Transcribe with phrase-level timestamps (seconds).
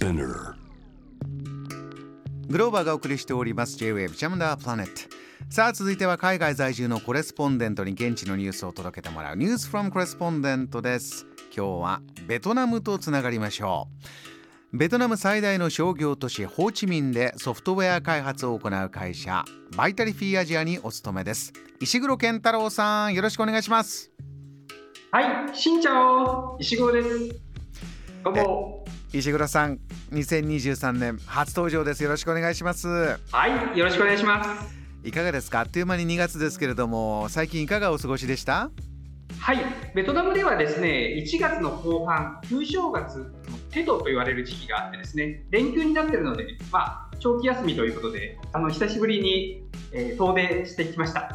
[0.00, 0.54] Spinner.
[2.48, 3.76] グローバーがお送りしております。
[3.76, 4.92] J-Wave ジャムダープラネット
[5.50, 9.36] さあ続いては海外在住のコレスポンデントに現地のニュースを届けてもらう。
[9.36, 11.26] ニュースフロムコレスポンデントです。
[11.54, 13.88] 今日はベトナムとつながりましょ
[14.72, 14.78] う。
[14.78, 19.44] ベトナム最大の商業都市ホーチミンでソフトウェア開発を行う会社
[19.76, 21.52] バイタリフィーアジアにお勤めです。
[21.78, 24.10] 石黒健太郎さんよろしくお願いします。
[25.10, 27.28] はい、しんちゃお石黒です。
[28.24, 28.84] どうも。
[29.12, 29.78] 石黒さん
[30.12, 34.80] 2023年初登場ですよろしくお願いしますはい、よろしくお願いします。
[35.02, 35.60] いかがですか？
[35.60, 38.70] あっという間に2月ですけれども最近いかがお過ごしでした？
[39.38, 39.58] はい、
[39.94, 43.24] ベトナムではですね、1月の後半、旧正月の
[43.70, 51.34] テドと言われる時期があってですね、連休になっているので、まあ、長期休みということで、あの久しぶりに、えー遠出してきました。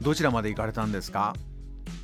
[0.00, 1.34] どちらまで行かれたんですか？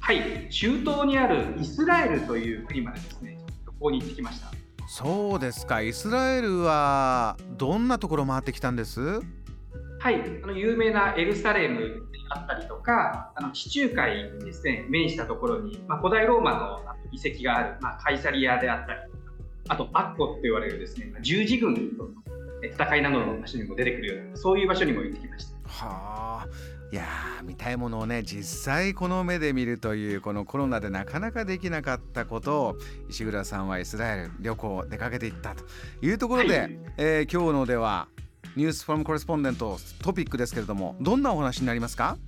[0.00, 4.48] はい、中東にあるイスラエルという国までですね、旅行に行ってきました。
[4.94, 5.80] そうですか。
[5.80, 9.00] イスラエルはどんなところ回ってきたんです？
[9.00, 11.86] はい、あの有名なエルサレムで
[12.28, 19.18] あったりとか、あの地中海にですね面したところに、まあ、古代ローマの遺跡がある、まあ、カイサリアであったりとか、
[19.68, 22.10] あとアッコと言われるですね、まあ十字軍との
[22.62, 25.86] え戦いなどの場所にも出てくるような、そういう場所にも行ってきました。
[25.86, 26.46] はあ
[26.92, 32.76] いやー見たいものをね実際この目で見るというこのコロナでなかなかできなかったことを
[33.08, 35.64] 石倉さんはイスラエル旅行出かけていったと
[36.02, 36.78] いうところで、はい。
[36.98, 38.08] えー今日のでは
[38.56, 42.18] ニュースフォームコレスポンデントトピックですけれどもどんなお話になりますか？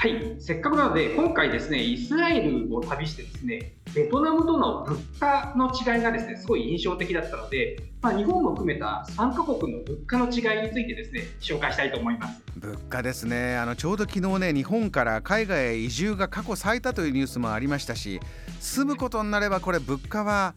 [0.00, 12.42] はい、せっかくなので、今回ですね、イスラエルを旅してですね、ベトナムとの物価の違いがですね、すごい印象的だったので、まあ、日本も含めた3カ国の物価の違いについてですね、紹介したいと思います。
[12.56, 18.20] 物価ですねあのちょうど昨日ね日本から海外へ移住が過去最多というニュースもありましたし
[18.58, 20.54] 住むことになればこれ物価は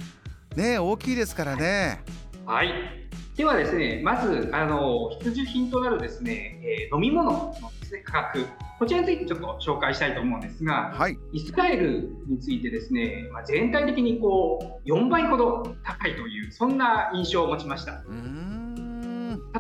[0.57, 2.03] ね大きいですからね
[2.45, 2.73] はい。
[3.38, 8.45] ではですね、まず、あの、必需品となるですね、えー飲み物のですね、価格。
[8.79, 18.03] こちらについてちょっと紹介したいと思うんですが、はいイスラエルについてですね、まあ、全体的にこう、4倍ほど高いという、そんな印象を持ちました。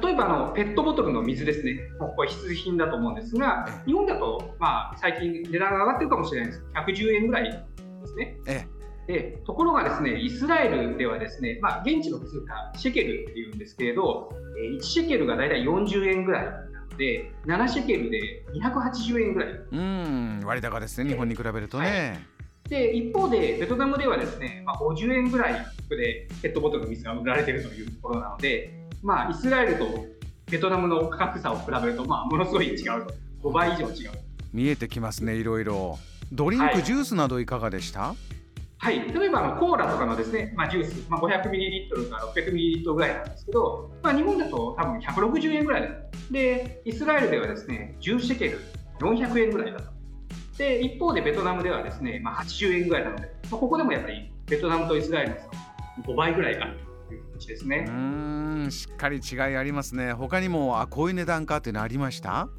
[0.01, 1.79] 例えば、あの、ペットボトルの水ですね。
[1.99, 6.65] これ必需品だと思うんですが、日本だと、まあ、最近値段が上がってるかもしれないですけ
[6.95, 7.59] ど、110円ぐらいで
[8.05, 8.37] すね。
[8.47, 8.67] え
[9.05, 19.49] でところがですね、イスラエルではですね、まあ、現地の通貨、シェケルっていうんですけれど、えー1シェケルがだいたい40円ぐらいで、7シェケルで280円ぐらい。
[19.51, 22.25] うーん割高ですね日本に比べるとね、
[22.69, 25.53] で、一方で、ベトナムではですね、まあ、50円ぐらい
[25.89, 30.05] でペットボトルの水が売られているというところなので、まあ、イスラエルと
[30.49, 33.49] ベトナムの価格差を比べると、まあ、ものすごい違うと。
[33.49, 34.11] 5倍以上違う。
[34.53, 35.97] 見えてきますねいろいろ
[36.31, 38.15] ドリンク、はいジュースなどいかがでした？
[38.83, 45.89] はい、例えばあのコーラとかのですね、まあ、ジュース、まあ、500ミリリットルから600ミリリットルぐらいなんですけど、まあ、日本だと多分160円ぐらい
[46.29, 48.59] で、イスラエルではですね、10シェケル、
[48.99, 49.93] 400円ぐらいだと。
[50.57, 55.43] で、一方でベトナムではですね、まあ、80円ぐらいなので、まあ、ここでもやっぱりベトナムとイスラエルの差
[56.05, 57.85] 5倍ぐらいあるという形ですね。
[57.87, 62.49] ーんしっかり違いありますね他にもあこういう値段かっていうのありました？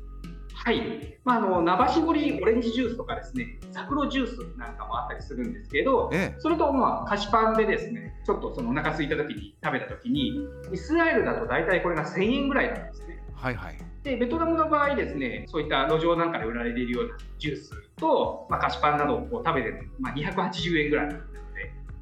[0.64, 1.19] はい。
[1.25, 10.41] まあ、あの、生搾りオレンジジュースとかですね、ザクロジュースなんかもあったりするんですけど、ええそれと、まあ、菓子パンでですね、ちょっとそのお腹空いた時に食べた時に、
[10.72, 13.22] イスラエルだと大体これが1000円ぐらいなんですね。
[13.34, 21.25] はいはいで、ベトナムの場合ですね、そういった路上なんかで売られているようなジュースと、まあ、菓子パンなどをこう食べてるまあ、280円ぐらいなので、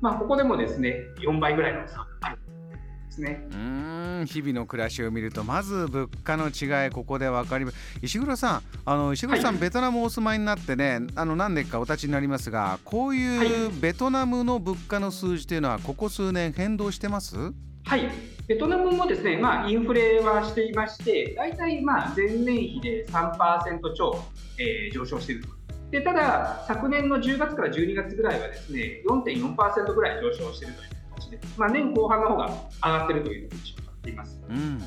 [0.01, 2.72] まあ、ここでもですね、4倍ぐらいの差があるん
[3.13, 3.47] ですね。
[3.51, 7.77] うーん日々の暮らしを見るとまず物価の違いここで分かります。
[8.01, 9.61] 石黒さんあの石黒さん、はい。
[9.61, 17.37] ベトナムお住まいになってねあの何年かお立ちになりますがこういうベトナムの物価の数字というのはここ数年変動してます？
[17.85, 18.09] はい、
[18.47, 24.25] ベトナムもですね、まあ、インフレはしていまして、大体まあ前年比で3%超、
[24.59, 25.49] えー上昇していると。
[25.91, 30.83] でただ、昨年の10月から12月ぐらいはですね、4.4%ぐらい上昇していると。
[30.83, 30.91] いう
[31.25, 32.47] 形で、まあ、年後半の方が
[32.83, 34.41] 上がっているという印象がっています。
[34.49, 34.83] うん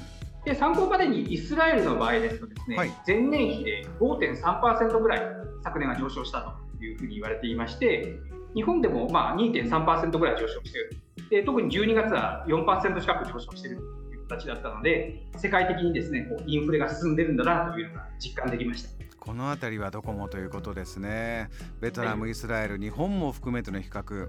[0.45, 5.21] で参考までにイスラエルの場合ですとですね、はい前年比で5.3%ぐらい
[5.63, 8.13] 昨年は上昇したというふうに言われていまして、
[8.53, 10.97] 日本でもまあ2.3%ぐらい上昇している。
[11.31, 18.89] で特に12月は4%近く上昇しているという形だったので、世界的にですねこうインフレが進んでるんだなというのが実感できました。
[19.25, 21.49] この辺りはどこもということですね。
[21.81, 24.27] ベトナム、はイスラエル日本も含めての比較。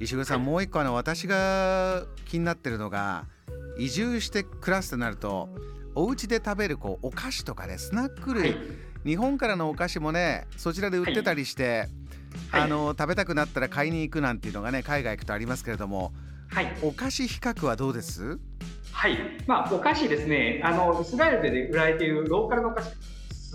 [0.00, 0.46] 石黒さん、はい。
[0.46, 3.26] もう一個あの私が気になってるのが
[3.78, 5.50] 移住して暮らすとなると
[5.94, 8.56] お家で食べるこうお菓子とかねスナック類、はい。
[9.06, 11.86] 日本からのお菓子もねそちらで売ってたりして、
[12.50, 12.62] はい。
[12.62, 16.12] あの食べたくなったら買いに行くなんていうのがね海外行くとありますけれども
[16.50, 18.38] はい、お菓子比較はどうです？
[18.92, 19.16] はい、
[19.46, 22.92] まあ、お菓子ですね、あのイスラエルで売られているローカルのお菓子、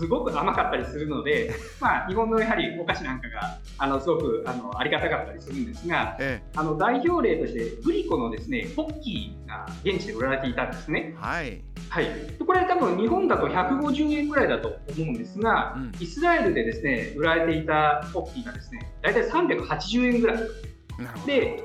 [0.00, 11.14] すごく甘かったりするので、 まあ、日本のやはりお菓子なんかがあのすごくあのありがたかったりするんですが、えあの代表例として、グリコのですねポッキーが現地で売られていたんですね。
[11.18, 11.62] はい。
[11.90, 15.92] はい、でこれ多分日本だと150円ぐらいだと思うんですが、うん。
[16.00, 20.48] イスラエルでですね売られていたポッキーがですね大体380円ぐらいなる
[21.14, 21.26] ほど。
[21.26, 21.62] で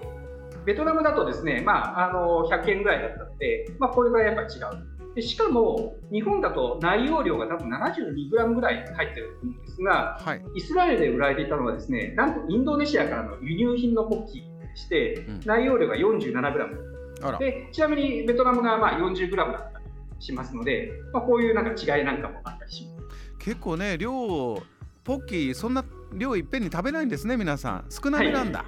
[0.66, 10.42] ベトナムだとですね、まあ、あの100円ぐらいだったので、まあ、これぐらいやっぱり違うでしかも日本だと内容量が多分 72g ぐらい入ってると思うんですがはい。
[10.56, 15.40] イスラエルで売られていたのはですねなんとインドネシアからの輸入品のポッキーでして、うん。
[15.46, 17.40] 内容量が 47g あら。
[17.40, 19.86] でちなみにベトナムがまあ 40g だったり
[20.20, 22.96] しますので、まあ、こういうなんか違いなんかもあったりします。
[23.40, 27.86] 結構ね量ポッキーそんな量いっぺんに食べないんですね皆さん。
[27.90, 28.66] 少なめなんだ、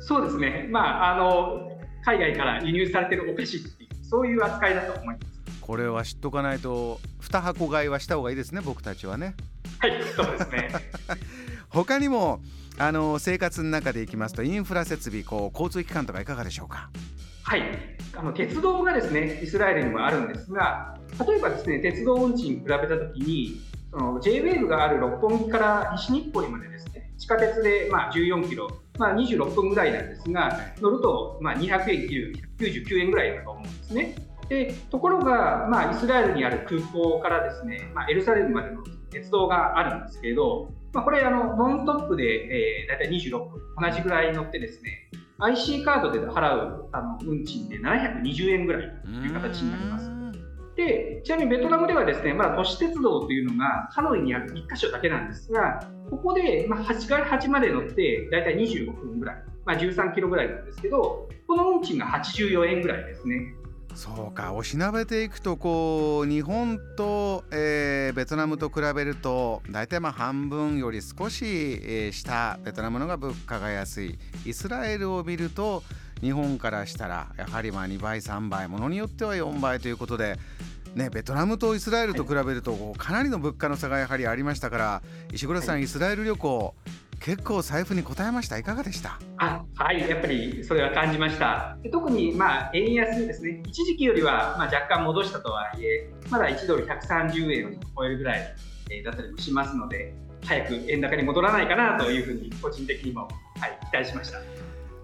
[0.00, 5.33] そうですね、まあ、あの海外から輸入されてるお菓子っていうそういう扱いだと思います。
[5.66, 9.34] これは知っとかないと2箱買いはした方がいいですね僕たちはね
[9.78, 10.68] はい、そうですね。
[11.70, 12.40] 他にも
[12.78, 16.90] あの生活の中でいきますとインフラ設備こう交通機関とかいかがでしょうか？
[17.42, 17.62] はい、
[18.14, 28.68] あの鉄道がですねイスラエルにもあるんですが、例えばですね鉄道運賃に比べたときに、その J-WAVE がある六本木から西日暮里までですね地下鉄でまあ14キロ、
[28.98, 34.14] まあ、26分ぐらいなんですが、乗るとまあ200円切る99円ぐらいだと思うんですね。
[34.48, 50.10] でところが、まあ、イスラエルにある空港からですね、まあ、エルサレムまでの鉄道があるんですけれど、まあ、これあのノンストップで、えー、大体26分同じぐらい乗ってですね IC カードで払うあの運賃で720円ぐらいという形になります。
[50.76, 63.54] でちなみにベトナムではですね、まだ都市鉄道というのがハノイにある1箇所だけなんですが、ここで、まあ、8から8まで乗って大体25分ぐらい、まあ、13キロぐらいなんですけど、この運賃が84円ぐらいですね。
[63.94, 75.82] そうかおしなべていくとこう日本と、えーベトナムと比べると大体まあ半分より少し、えー下ベトナムのが物価が安いイスラエルを見ると
[76.20, 80.38] 日本からしたらやはりまあ2倍3倍ものによっては4倍ということで。
[80.94, 85.02] ね、ベトナムとイスラエルと比べるとかなりの物価の差がやはりありましたから
[85.32, 86.72] 石黒さん、はいイスラエル旅行
[87.24, 89.18] 結構財布に応えましたいかがでした？
[89.38, 91.74] あはい、やっぱりそれは感じました。
[91.82, 98.54] で特に、まあ、円安ですね、一時期よりは、まあ、若干戻したとはいえ、まだ1ドル130円を超えるぐらい、
[98.90, 104.36] えーだったりもしますので、早く円高に戻らないかなというふうに、個人的にも、はい、期待しました。
[104.36, 104.44] は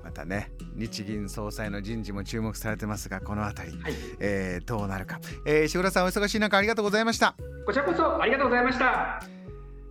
[0.05, 3.81] またね日銀総裁の人事も注目されてますがこの辺り、い、
[4.19, 9.40] えーどうなるか、えー、石黒さんお忙しい中ありがとうございましたこちらこそありがとうございました。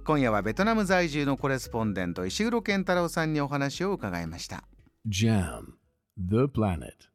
[0.09, 4.63] 今夜はベトナム在住のコレスポンデント石黒健太郎さんにお話を伺いました
[5.07, 5.73] Jam,
[6.17, 7.08] the planet.